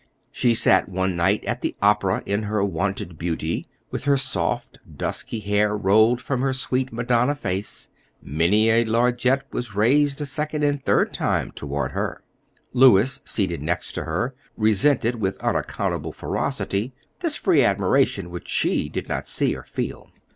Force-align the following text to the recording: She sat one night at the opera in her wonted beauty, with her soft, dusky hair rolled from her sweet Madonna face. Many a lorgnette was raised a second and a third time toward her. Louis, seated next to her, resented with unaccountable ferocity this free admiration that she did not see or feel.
She 0.31 0.55
sat 0.55 0.89
one 0.89 1.15
night 1.15 1.45
at 1.45 1.61
the 1.61 1.75
opera 1.79 2.23
in 2.25 2.41
her 2.41 2.63
wonted 2.63 3.19
beauty, 3.19 3.67
with 3.91 4.05
her 4.05 4.17
soft, 4.17 4.79
dusky 4.97 5.39
hair 5.41 5.77
rolled 5.77 6.19
from 6.19 6.41
her 6.41 6.53
sweet 6.53 6.91
Madonna 6.91 7.35
face. 7.35 7.87
Many 8.19 8.71
a 8.71 8.83
lorgnette 8.83 9.43
was 9.51 9.75
raised 9.75 10.19
a 10.19 10.25
second 10.25 10.63
and 10.63 10.79
a 10.79 10.81
third 10.81 11.13
time 11.13 11.51
toward 11.51 11.91
her. 11.91 12.23
Louis, 12.73 13.21
seated 13.25 13.61
next 13.61 13.91
to 13.91 14.05
her, 14.05 14.33
resented 14.57 15.17
with 15.17 15.37
unaccountable 15.37 16.13
ferocity 16.13 16.93
this 17.19 17.35
free 17.35 17.63
admiration 17.63 18.31
that 18.31 18.47
she 18.47 18.89
did 18.89 19.07
not 19.07 19.27
see 19.27 19.55
or 19.55 19.61
feel. 19.61 20.09